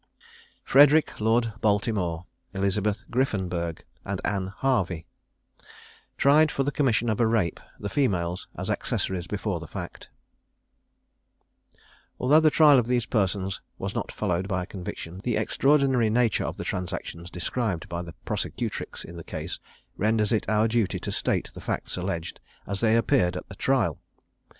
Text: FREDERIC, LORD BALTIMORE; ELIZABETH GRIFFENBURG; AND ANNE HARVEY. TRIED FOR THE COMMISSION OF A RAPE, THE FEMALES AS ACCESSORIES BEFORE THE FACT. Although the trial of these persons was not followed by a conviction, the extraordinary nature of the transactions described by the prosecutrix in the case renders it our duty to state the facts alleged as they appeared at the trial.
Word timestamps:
FREDERIC, 0.63 1.21
LORD 1.21 1.53
BALTIMORE; 1.61 2.25
ELIZABETH 2.55 3.11
GRIFFENBURG; 3.11 3.83
AND 4.03 4.19
ANNE 4.25 4.47
HARVEY. 4.47 5.05
TRIED 6.17 6.49
FOR 6.49 6.63
THE 6.63 6.71
COMMISSION 6.71 7.07
OF 7.07 7.19
A 7.21 7.27
RAPE, 7.27 7.59
THE 7.79 7.87
FEMALES 7.87 8.47
AS 8.55 8.69
ACCESSORIES 8.71 9.27
BEFORE 9.27 9.59
THE 9.59 9.67
FACT. 9.67 10.09
Although 12.19 12.39
the 12.39 12.49
trial 12.49 12.79
of 12.79 12.87
these 12.87 13.05
persons 13.05 13.61
was 13.77 13.93
not 13.93 14.11
followed 14.11 14.47
by 14.47 14.63
a 14.63 14.65
conviction, 14.65 15.21
the 15.23 15.37
extraordinary 15.37 16.09
nature 16.09 16.45
of 16.45 16.57
the 16.57 16.63
transactions 16.63 17.29
described 17.29 17.87
by 17.87 18.01
the 18.01 18.13
prosecutrix 18.25 19.03
in 19.05 19.17
the 19.17 19.23
case 19.23 19.59
renders 19.97 20.31
it 20.31 20.49
our 20.49 20.67
duty 20.67 20.97
to 20.99 21.11
state 21.11 21.51
the 21.53 21.61
facts 21.61 21.95
alleged 21.95 22.39
as 22.65 22.79
they 22.79 22.97
appeared 22.97 23.35
at 23.37 23.47
the 23.49 23.55
trial. 23.55 23.99